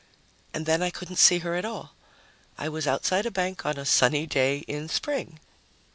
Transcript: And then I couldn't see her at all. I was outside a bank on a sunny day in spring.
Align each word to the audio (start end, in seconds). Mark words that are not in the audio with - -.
And 0.51 0.65
then 0.65 0.81
I 0.81 0.89
couldn't 0.89 1.17
see 1.17 1.37
her 1.45 1.53
at 1.53 1.63
all. 1.63 1.93
I 2.57 2.69
was 2.69 2.87
outside 2.87 3.27
a 3.27 3.29
bank 3.29 3.67
on 3.67 3.77
a 3.77 3.85
sunny 3.85 4.25
day 4.25 4.63
in 4.67 4.89
spring. 4.89 5.39